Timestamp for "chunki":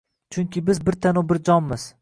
0.35-0.61